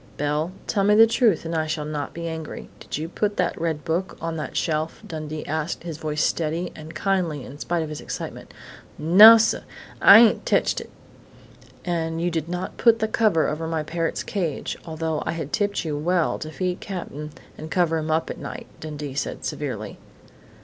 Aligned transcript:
"Belle, 0.17 0.51
tell 0.65 0.83
me 0.83 0.95
the 0.95 1.05
truth, 1.05 1.45
and 1.45 1.53
I 1.53 1.67
shall 1.67 1.85
not 1.85 2.11
be 2.11 2.27
angry: 2.27 2.69
did 2.79 2.97
you 2.97 3.07
put 3.07 3.37
that 3.37 3.61
red 3.61 3.85
book 3.85 4.17
on 4.19 4.35
that 4.37 4.57
shelf?" 4.57 4.99
Dundee 5.05 5.45
asked, 5.45 5.83
his 5.83 5.99
voice 5.99 6.23
steady 6.23 6.71
and 6.75 6.95
kindly 6.95 7.45
in 7.45 7.59
spite 7.59 7.83
of 7.83 7.89
his 7.89 8.01
excitement. 8.01 8.51
"Nossuh! 8.97 9.61
I 10.01 10.17
ain't 10.21 10.43
teched 10.43 10.81
it!" 10.81 10.89
"And 11.85 12.19
you 12.19 12.31
did 12.31 12.49
not 12.49 12.77
put 12.77 12.97
the 12.97 13.07
cover 13.07 13.47
over 13.47 13.67
my 13.67 13.83
parrot's 13.83 14.23
cage, 14.23 14.75
although 14.87 15.21
I 15.27 15.33
had 15.33 15.53
tipped 15.53 15.85
you 15.85 15.95
well 15.95 16.39
to 16.39 16.49
feed 16.49 16.79
Cap'n 16.79 17.29
and 17.55 17.69
cover 17.69 17.99
him 17.99 18.09
at 18.09 18.39
night," 18.39 18.65
Dundee 18.79 19.13
said 19.13 19.45
severely. 19.45 19.99